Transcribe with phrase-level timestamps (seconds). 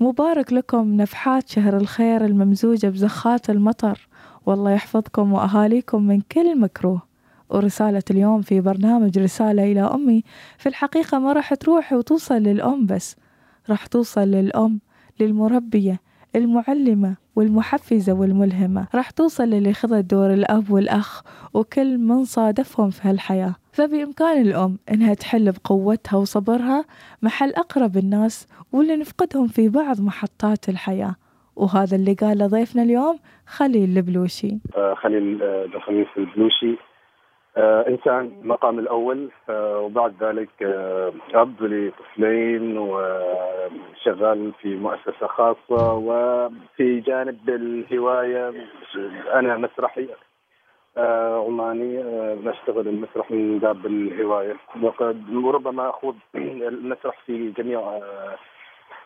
[0.00, 4.08] مبارك لكم نفحات شهر الخير الممزوجة بزخات المطر.
[4.46, 7.02] والله يحفظكم وأهاليكم من كل مكروه.
[7.50, 10.24] ورسالة اليوم في برنامج رسالة إلى أمي.
[10.58, 13.16] في الحقيقة ما راح تروح وتوصل للأم بس
[13.70, 14.80] راح توصل للأم
[15.20, 16.00] للمربية
[16.38, 18.88] المعلمة والمحفزة والملهمة.
[18.94, 21.22] راح توصل للي خذت دور الأب والأخ
[21.54, 23.54] وكل من صادفهم في هالحياة.
[23.72, 26.84] فبإمكان الأم إنها تحل بقوتها وصبرها
[27.22, 31.14] محل أقرب الناس واللي نفقدهم في بعض محطات الحياة.
[31.56, 34.58] وهذا اللي قاله ضيفنا اليوم خليل البلوشي.
[34.76, 36.70] آه، خليل آه، بن خميس البلوشي.
[36.70, 36.87] آه،
[37.58, 40.62] إنسان المقام الأول وبعد ذلك
[41.34, 48.52] أب لطفلين وشغال في مؤسسة خاصة وفي جانب الهواية
[49.34, 50.08] أنا مسرحي
[51.46, 52.02] عماني
[52.44, 54.56] نشتغل المسرح من باب الهواية.
[54.82, 56.16] وقد وربما أخوض
[56.72, 58.00] المسرح في جميع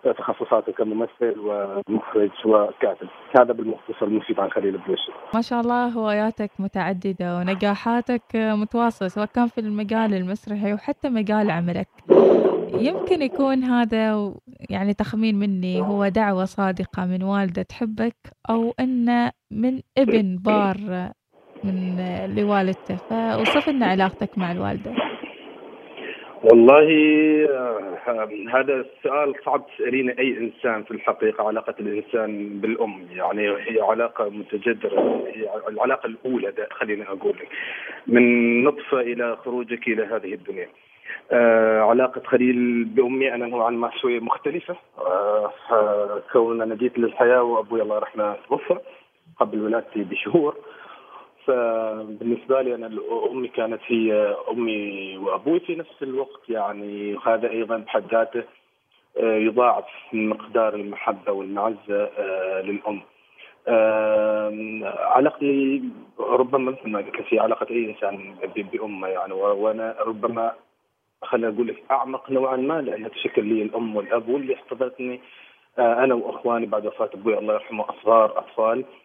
[0.04, 3.08] تخصصاته كممثل ومخرج وكاتب.
[3.40, 9.46] هذا بالمختصر المفيد عن خليل بلوشي ما شاء الله هواياتك متعددة ونجاحاتك متواصلة سواء كان
[9.46, 11.88] في المجال المسرحي وحتى مجال عملك.
[12.74, 14.34] يمكن يكون هذا
[14.70, 18.16] يعني تخمين مني هو دعوة صادقة من والدة تحبك
[18.50, 20.76] أو أن من ابن بار
[21.64, 21.96] من
[22.36, 22.96] لوالدته.
[22.96, 24.92] فوصف لنا علاقتك مع الوالدة.
[26.42, 26.88] والله
[27.50, 33.06] آه، هذا السؤال صعب تسألين أي إنسان في الحقيقة علاقة الإنسان بالأم.
[33.10, 37.48] يعني هي علاقة متجذرة هي العلاقة الأولى خليني أقول لك
[38.06, 40.68] من نطفة إلى خروجك إلى هذه الدنيا.
[41.32, 44.76] آه علاقة خليل بأمي أنا نوعا ما شوية مختلفة.
[44.98, 48.76] آه كون أنا جيت للحياة وأبوي الله يرحمه توفى
[49.40, 50.56] قبل ولادتي بشهور.
[51.46, 52.90] فبالنسبه لي أنا
[53.30, 58.44] أمي كانت هي أمي وأبوي في نفس الوقت يعني وهذا أيضا بحد ذاته
[59.16, 63.02] آه، يضاعف مقدار المحبة والمعزة آه، للأم.
[65.14, 65.82] علاقتي
[66.18, 70.52] ربما مثل ما قلت في علاقة أي إنسان بأمه يعني وأنا ربما
[71.22, 75.20] خليني أقول لك أعمق نوعا ما لانها تشكل لي الأم والأب واللي احتضنتني
[75.78, 79.01] آه، أنا وأخواني بعد وفاة أبوي الله يرحمه أصغار أطفال آه،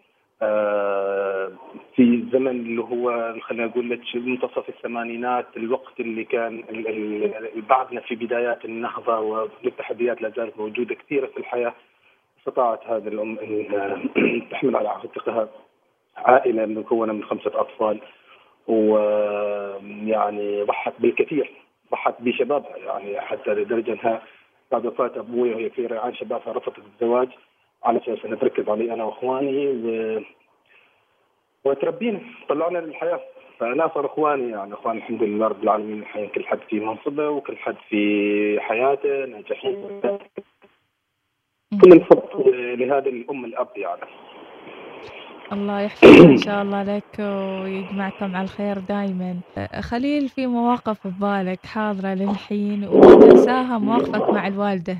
[1.96, 6.64] في الزمن اللي هو خلينا نقول لك منتصف الثمانينات الوقت اللي كان
[7.70, 11.74] بعضنا في بدايات النهضة والتحديات لا زالت موجودة كثيرة في الحياة
[12.40, 14.10] استطاعت هذه الام ان
[14.52, 15.50] تحمل على عاتقها
[16.18, 18.00] عائلة مكونة من خمسة أطفال
[18.68, 21.52] ويعني ضحت بالكثير
[21.92, 24.22] ضحت بشبابها يعني حتى لدرجة أنها
[24.72, 27.30] بعد وفاة أبوي وهي في ريعان شبابها رفضت الزواج.
[27.88, 30.22] على أساس انها تركز علي أنا وإخواني و...
[31.66, 33.20] وتربينا طلعنا للحياة.
[33.60, 37.76] فناصر إخواني يعني إخواني الحمد لله رب العالمين الحين كل حد في منصبه وكل حد
[37.90, 40.02] في حياته ناجحين.
[41.84, 44.02] كل الفضل لهذه الأم الأب يعني.
[45.52, 49.40] الله يحفظك إن شاء الله لك ويجمعكم على الخير دائما
[49.82, 54.98] خليل في مواقف ببالك حاضرة للحين وما تنساها مواقفك مع الوالدة.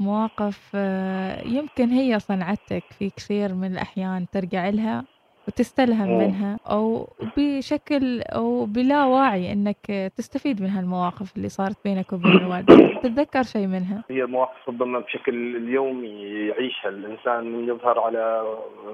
[0.00, 5.04] مواقف آه، يمكن هي صنعتك في كثير من الأحيان ترجع لها
[5.48, 12.32] وتستلهم منها أو بشكل أو بلا واعي أنك تستفيد من هالمواقف اللي صارت بينك وبين
[12.42, 12.98] الوالد.
[13.02, 16.08] تتذكر شيء منها؟ هي مواقف ربما بشكل اليومي
[16.48, 16.88] يعيشها.
[16.88, 18.42] الإنسان من يظهر على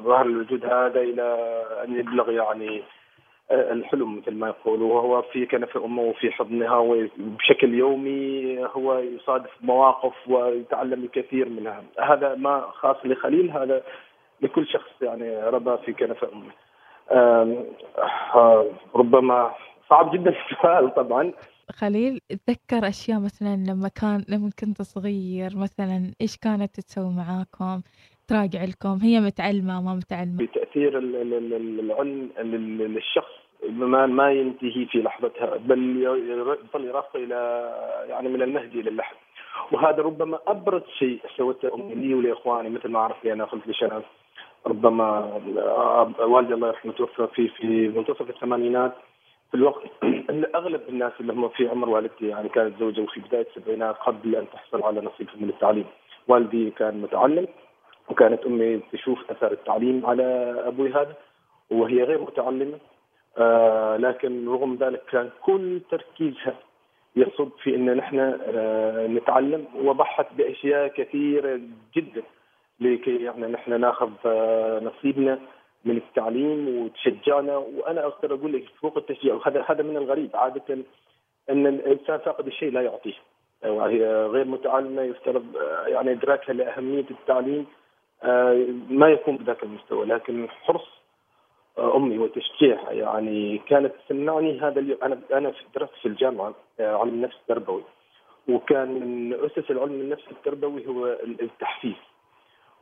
[0.05, 1.37] ظهر الوجود هذا إلى
[1.85, 2.83] أن يبلغ يعني
[3.51, 10.15] الحلم مثل ما يقولوا وهو في كنف أمه وفي حضنها وبشكل يومي هو يصادف مواقف
[10.29, 11.83] ويتعلم الكثير منها.
[11.99, 13.83] هذا ما خاص لخليل هذا
[14.41, 16.53] لكل شخص يعني ربى في كنف أمه.
[18.95, 19.55] ربما
[19.91, 21.33] صعب جدا السؤال طبعا.
[21.71, 27.83] خليل تذكر أشياء مثلا لما كان لما كنت صغير مثلا إيش كانت تسوي معاكم
[28.29, 36.03] تراجع لكم؟ هي متعلمة ما متعلمة؟ بتأثير العلم للشخص ما ما ينتهي في لحظتها بل
[36.03, 37.71] يظل يرقى إلى
[38.09, 39.17] يعني من المهد إلى اللحم.
[39.73, 44.05] وهذا ربما أبرز شيء سوته أمي لي ولإخواني مثل ما عرفت أنا قلت لشرف
[44.67, 45.41] ربما
[46.19, 48.93] والدي الله يرحمه توفى في في منتصف الثمانينات.
[49.51, 49.83] في الوقت
[50.31, 54.37] اللي أغلب الناس اللي هم في عمر والدتي يعني كانت زوجة وفي بداية السبعينات قبل
[54.37, 55.87] أن تحصل على نصيب من التعليم.
[56.29, 57.47] والدي كان متعلم
[58.09, 61.15] وكانت أمي تشوف أثر التعليم على أبوي هذا
[61.71, 62.79] وهي غير متعلمة.
[63.39, 66.55] آه لكن رغم ذلك كان كل تركيزها
[67.17, 68.19] يصب في إن نحن
[68.55, 71.61] آه نتعلم وضحت بأشياء كثيرة
[71.97, 72.23] جدا
[72.81, 75.39] لكي يعني نحن نأخذ آه نصيبنا
[75.85, 77.57] من التعليم وتشجعنا.
[77.57, 80.79] وأنا أقدر أقول لك فوق التشجيع وهذا هذا من الغريب عادة
[81.51, 83.15] إن الإنسان فاقد الشيء لا يعطيه.
[83.67, 85.45] وهي غير متعلمة يفترض
[85.87, 87.67] يعني إدراكها لأهمية التعليم
[88.91, 90.07] ما يكون بذاك المستوى.
[90.07, 91.00] لكن حرص
[91.79, 92.93] أمي وتشجيعها.
[92.93, 94.99] يعني كانت تمنعني هذا اليوم.
[95.03, 97.83] أنا أنا درست في الجامعة علم النفس التربوي.
[98.49, 101.97] وكان من أسس العلم النفس التربوي هو التحفيز.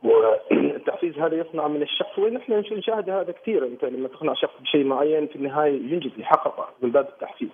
[0.03, 5.27] والتحفيز هذا يصنع من الشخص ونحن نشاهد هذا كثير أنت لما تقنع شخص بشيء معين
[5.27, 7.49] في النهاية ينجز يحققه من باب التحفيز.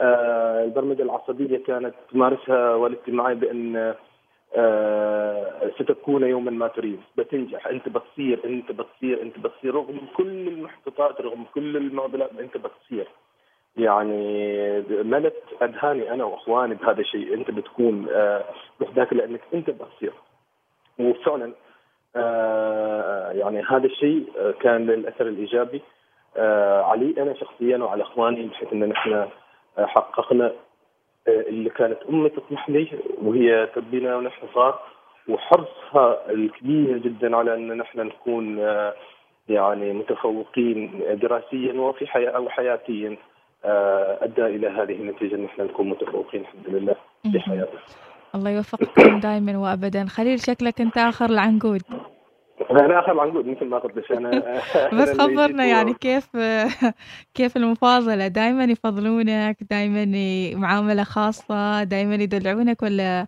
[0.00, 3.94] آه البرمجة العصبية كانت تمارسها والدتي معي بأن آه
[5.78, 7.00] ستكون يوما ما تريد.
[7.16, 7.66] بتنجح.
[7.66, 13.08] انت بتصير انت بتصير انت بتصير رغم كل المحبطات رغم كل المعضلات انت بتصير.
[13.76, 17.34] يعني ملت أذهاني أنا وأخواني بهذا الشيء.
[17.34, 18.44] انت بتكون آه
[18.80, 20.12] وحدك لأنك انت بتصير.
[20.98, 21.52] وفعلا
[22.16, 24.26] آه يعني هذا الشيء
[24.60, 25.82] كان للأثر الإيجابي.
[26.36, 29.28] آه علي أنا شخصيا وعلى أخواني بحيث إن نحن
[29.78, 30.52] حققنا
[31.28, 32.88] اللي كانت أمي تطمح لي
[33.22, 34.78] وهي تربينا ونحن صغار
[35.28, 38.58] وحرصها الكبير جدا على أن نحن نكون
[39.48, 43.16] يعني متفوقين دراسيا وفي حياة أو حياتيا
[44.22, 46.94] أدى إلى هذه النتيجة أن نحن نكون متفوقين الحمد لله
[47.32, 47.80] في حياتنا.
[48.34, 50.06] الله يوفقكم دائما وابدا.
[50.06, 51.82] خليل شكلك أنت آخر العنقود.
[52.70, 54.60] أنا آخر العنقود مثل ما قلت أنا
[54.92, 56.36] بس خبرنا يعني كيف
[57.34, 60.04] كيف المفاضلة؟ دائما يفضلونك دائما
[60.60, 63.26] معاملة خاصة دائما يدلعونك ولا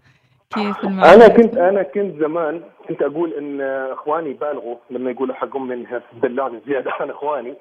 [0.55, 3.61] كيف المعاملة؟ أنا كنت أنا كنت زمان كنت أقول إن
[3.93, 7.55] إخواني بالغوا لما يقولوا حق امي انها تدلعني زيادة عن إخواني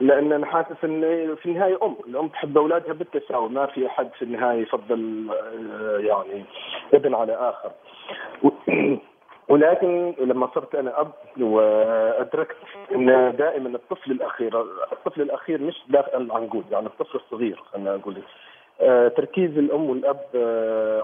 [0.00, 1.00] لأن أنا حاسس إن
[1.42, 5.26] في النهاية أم، الأم تحب أولادها بالتساوي، ما في أحد في النهاية يفضل
[5.98, 6.44] يعني
[6.94, 7.70] ابن على آخر.
[9.48, 12.56] ولكن لما صرت أنا أب وأدركت
[12.94, 14.60] إن دائما الطفل الأخير
[14.92, 18.22] الطفل الأخير مش داخل العنقود يعني الطفل الصغير خلينا نقول.
[19.16, 20.20] تركيز الأم والأب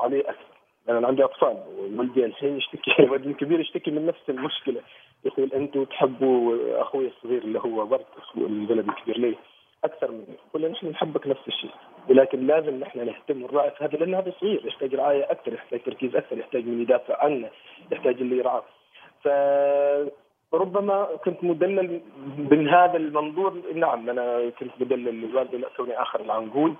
[0.00, 0.52] عليه أكثر.
[0.86, 1.56] يعني أنا عندي أطفال
[1.96, 4.80] ولدي الحين يشتكي ولدي الكبير يشتكي من نفس المشكلة.
[5.24, 8.04] يقول أنتم تحبوا أخوي الصغير اللي هو برد
[8.36, 9.36] الولد الكبير ليه؟
[9.84, 11.70] أكثر مني يقول نحن نحبك نفس الشيء.
[12.08, 16.38] ولكن لازم نحن نهتم ونراعي هذا لأن هذا صغير يحتاج رعاية أكثر يحتاج تركيز أكثر
[16.38, 17.50] يحتاج من يدافع عنه
[17.92, 18.64] يحتاج اللي يرعاه.
[19.22, 19.28] ف
[20.54, 22.00] ربما كنت مدلل
[22.38, 23.62] من هذا المنظور.
[23.74, 26.74] نعم أنا كنت مدلل الوالده لا كوني آخر العنقود.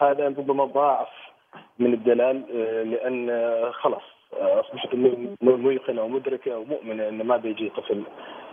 [0.00, 1.08] هذا ربما ضاعف
[1.78, 2.36] من الدلال
[2.90, 3.30] لأن
[3.72, 4.94] خلاص أصبحت
[5.42, 8.02] موقنه ومدركه ومؤمنه ان ما بيجي طفل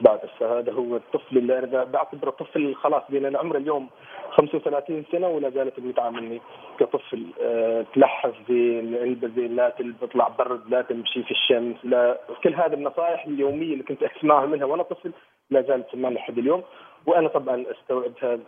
[0.01, 3.89] بعد فهذا هو الطفل اللي أنا بعتبره طفل خلاص بين عمره اليوم
[4.31, 6.41] 35 سنة ولا زالت بيتعاملني
[6.79, 7.25] كطفل.
[7.41, 12.73] أه تلحف زين البس زين لا تطلع برد لا تمشي في الشمس لا كل هذه
[12.73, 15.11] النصائح اليومية اللي كنت أسمعها منها وأنا طفل
[15.49, 16.63] لا زالت تسمعني لحد اليوم.
[17.05, 18.39] وأنا طبعا أستوعبها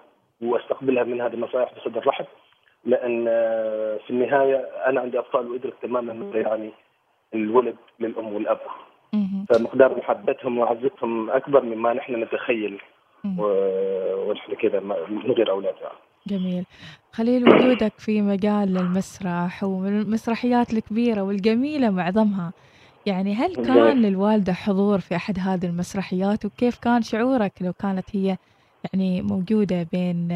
[0.42, 2.26] وأستقبلها من هذه النصائح بصدر رحب
[2.86, 3.26] لأن
[4.06, 4.56] في النهاية
[4.86, 6.70] أنا عندي اطفال وإدرك تماما يعني
[7.36, 8.60] الولد للأم والأب.
[9.50, 12.82] فمقدار محبتهم وعزتهم أكبر مما نحن نتخيل.
[14.28, 14.80] ونحن كذا
[15.10, 15.98] من غير أولاد يعني.
[16.28, 16.66] جميل.
[17.12, 22.54] خليل وجودك في مجال المسرح والمسرحيات الكبيرة والجميلة معظمها
[23.06, 28.38] يعني هل كان للوالدة حضور في أحد هذه المسرحيات؟ وكيف كان شعورك لو كانت هي
[28.94, 30.30] يعني موجودة بين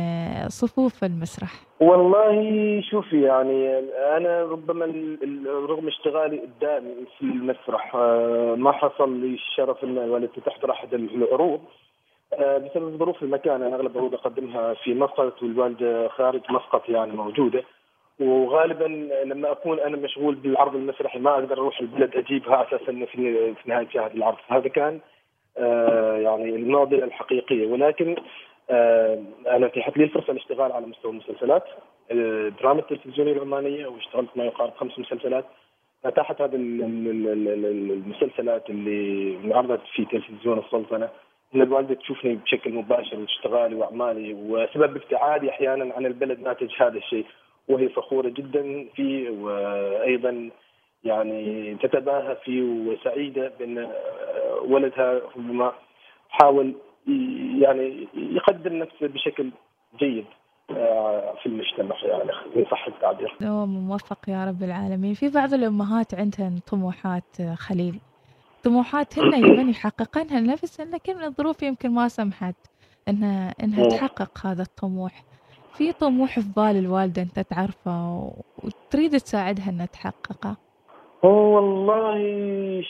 [0.47, 3.79] صفوف المسرح؟ والله شوفي يعني
[4.17, 4.85] أنا ربما
[5.45, 6.83] رغم اشتغالي الدائم
[7.17, 7.95] في المسرح
[8.57, 11.59] ما حصل لي الشرف أن والدتي تحضر أحد العروض
[12.39, 13.63] بسبب ظروف المكان.
[13.63, 17.63] أنا أغلب العروض أقدمها في مسقط والوالدة خارج مسقط يعني موجودة.
[18.19, 23.05] وغالبا لما أكون أنا مشغول بالعرض المسرحي ما أقدر أروح البلد أجيبها على أساس انه
[23.05, 24.37] في نهاية شهر العرض.
[24.47, 24.99] هذا كان آه
[26.23, 27.67] يعني المعضله الحقيقية.
[27.67, 28.15] ولكن
[28.69, 31.63] آه أنا اتيحت لي الفرصة للاشتغال على مستوى المسلسلات
[32.11, 35.45] الدراما التلفزيونيه العمانيه واشتغلت ما يقارب خمس مسلسلات.
[36.05, 36.55] اتاحت هذه
[37.55, 41.09] المسلسلات اللي انعرضت في تلفزيون السلطنة.
[41.55, 47.25] إن الوالدة تشوفني بشكل مباشر واشتغالي وأعمالي وسبب ابتعادي أحيانا عن البلد ناتج هذا الشيء
[47.67, 49.29] وهي فخورة جدا فيه.
[49.29, 50.49] وأيضا
[51.03, 53.91] يعني تتباهى فيه وسعيدة بأن
[54.65, 55.73] ولدها ربما
[56.29, 56.75] حاول
[57.61, 59.51] يعني يقدم نفسه بشكل
[59.99, 60.25] جيد
[61.41, 63.35] في المجتمع يعني ان صح التعبير.
[63.65, 67.99] موفق يا رب العالمين، في بعض الأمهات عندهن طموحات خليل.
[68.63, 72.55] طموحاتهن يبين يحققنها لنفسهن لكن الظروف يمكن ما سمحت
[73.07, 75.23] إنها إنها تحقق هذا الطموح.
[75.73, 78.31] في طموح في بال الوالدة أنت تعرفه
[78.63, 80.68] وتريد تساعدها أنها تحققه
[81.23, 82.19] والله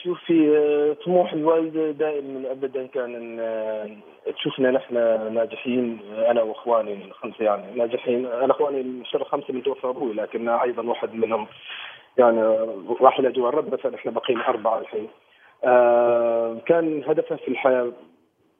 [0.03, 4.01] شوفي طموح الوالدة دائما أبدا كان أن
[4.33, 4.93] تشوفنا نحن
[5.33, 10.83] ناجحين أنا وإخواني الخمسة يعني ناجحين أنا إخواني الشر خمسة من توفى أبوي لكن أيضا
[10.83, 11.47] واحد منهم
[12.17, 12.41] يعني
[13.01, 15.07] راح إلى دول رب بس إحنا باقيين أربعة الحين.
[15.63, 17.91] آه كان هدفها في الحياة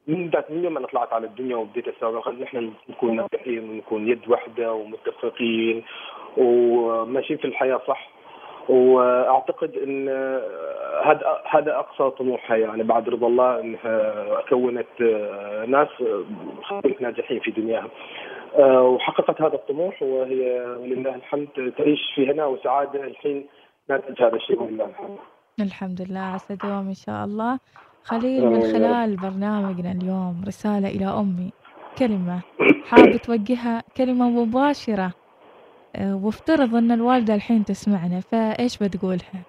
[0.06, 4.28] من بدايه من يوم أنا طلعت على الدنيا وبديت أسوي نحن نكون ناجحين ونكون يد
[4.28, 5.82] واحدة ومتفقين
[6.36, 8.19] وماشيين في الحياة صح.
[8.68, 10.08] وأعتقد إن
[11.04, 15.00] هذا هذا أقصى طموحها يعني بعد رضا الله إنها كونت
[15.68, 15.88] ناس
[17.00, 17.88] ناجحين في دنياها.
[18.80, 23.46] وحققت هذا الطموح وهي ولله الحمد تعيش في هنا وسعادة الحين
[23.88, 25.18] ناتج هذا الشيء ولله الحمد.
[25.60, 27.58] الحمد لله عسى دوام إن شاء الله.
[28.04, 31.50] خليل من خلال برنامجنا اليوم رسالة إلى أمي.
[31.98, 32.40] كلمة
[32.90, 35.12] حابة توجهها كلمة مباشرة.
[35.98, 39.42] وافترض أن الوالدة الحين تسمعنا فإيش بتقولها؟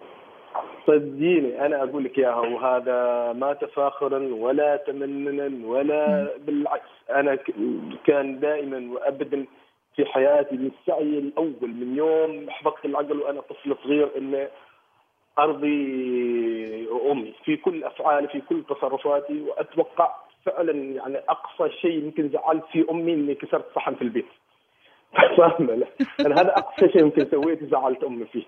[0.88, 6.90] صدقيني أنا أقول لك إياها وهذا ما تفاخرا ولا تمننا ولا بالعكس.
[7.10, 7.38] أنا
[8.06, 9.46] كان دائما وأبدا
[9.96, 14.48] في حياتي من السعي الأول من يوم حفظت العقل وأنا طفل صغير إنه
[15.40, 15.78] أرضي
[17.12, 22.86] أمي في كل أفعالي في كل تصرفاتي وأتوقع فعلا يعني أقصى شيء يمكن زعلت في
[22.92, 24.26] أمي إني كسرت صحن في البيت.
[25.38, 25.88] فاهمه
[26.26, 28.44] أنا هذا أقصى شيء يمكن سويته زعلت أمي فيه.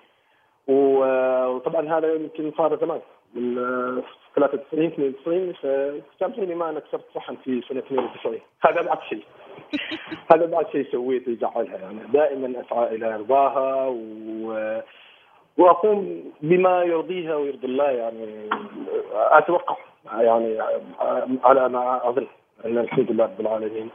[0.67, 3.01] وطبعا هذا يمكن صار زمان.
[3.35, 3.55] من
[4.35, 9.23] 93 92 فسامحيني ما أنا كسرت صحن في سنة 92 هذا بعد شيء.
[10.33, 11.77] هذا بعد شيء سويته يزعلها.
[11.77, 14.81] يعني دائما أسعى إلى رضاها و
[15.57, 17.89] وأقوم بما يرضيها ويرضي الله.
[17.89, 18.49] يعني
[19.13, 19.77] أتوقع.
[20.19, 20.59] يعني
[21.43, 22.27] على ما أظن.
[22.65, 23.89] أن الحمد لله رب العالمين.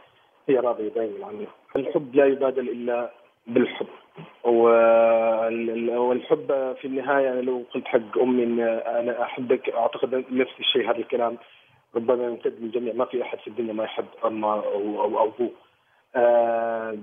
[0.48, 3.10] هي راضيه دائما عني الحب لا يبادل إلا
[3.46, 3.86] بالحب.
[5.98, 10.98] والحب في النهاية أنا لو قلت حق أمي إن أنا أحبك أعتقد نفس الشيء هذا
[10.98, 11.38] الكلام.
[11.96, 15.50] ربما يمتد للجميع ما في أحد في الدنيا ما يحب امه أو أو ابوه
[16.16, 16.98] آه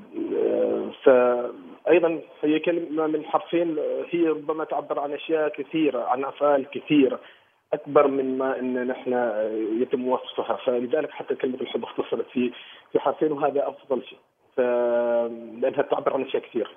[1.04, 3.78] فايضا هي كلمة من حرفين
[4.10, 7.20] هي ربما تعبر عن أشياء كثيرة عن أفعال كثيرة.
[7.74, 9.14] أكبر من ما إن نحن
[9.82, 12.52] يتم وصفها فلذلك حتى كلمة الحب اختصرت في
[12.92, 14.20] في حرفين وهذا أفضل شيء.
[15.62, 16.70] لأنها تعبر عن أشياء كثيره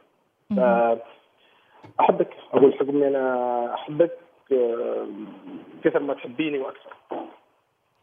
[2.01, 2.29] أحبك.
[2.53, 4.19] أقول حق امي أنا أحبك
[5.85, 6.93] كثر ما تحبيني وأكثر.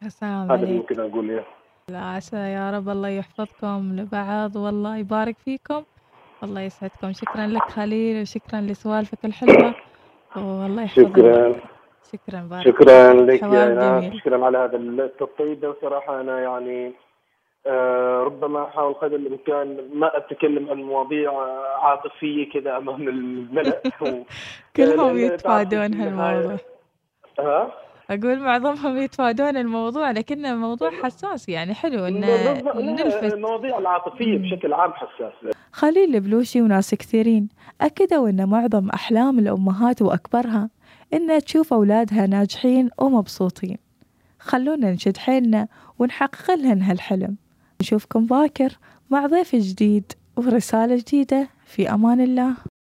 [0.04, 1.46] السلام هذا اللي ممكن أقول اياه
[1.92, 5.84] عسى يا رب الله يحفظكم لبعض والله يبارك فيكم.
[6.44, 7.14] الله يسعدكم.
[7.14, 9.76] شكرا لك خليل وشكرا لسوالفك الحلوة.
[10.36, 11.08] والله يحفظك.
[11.08, 11.56] شكرا.
[12.14, 16.94] شكرا بارك شكرا لك يا ناس شكرا على هذا التطيب ده وصراحة أنا يعني
[17.68, 21.32] آه ربما أحاول قدر الإمكان ما أتكلم عن مواضيع
[21.82, 23.82] عاطفية كذا أمام الملأ.
[24.76, 26.58] كلهم يتفادون هالموضوع.
[27.40, 27.72] ها؟
[28.10, 31.74] أقول معظمهم يتفادون الموضوع لكنه موضوع حساس يعني.
[31.74, 32.20] حلو إن
[32.76, 37.50] نلفت المواضيع العاطفية بشكل عام حساسة خليل البلوشي وناس كثيرين
[37.82, 40.70] أكدوا إن معظم أحلام الأمهات وأكبرها
[41.14, 43.78] إن تشوف أولادها ناجحين ومبسوطين.
[44.40, 45.68] خلونا نشد حيلنا
[46.00, 47.36] ونحقق لهن هالحلم.
[47.82, 48.78] نشوفكم باكر
[49.10, 51.50] مع ضيف جديد ورسالة جديدة.
[51.66, 52.56] في أمان الله.